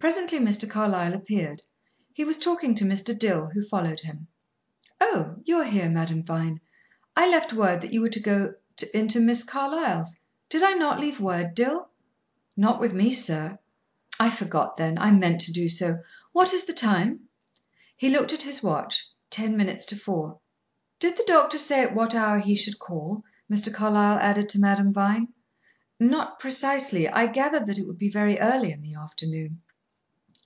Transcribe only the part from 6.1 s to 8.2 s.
Vine! I left word that you were to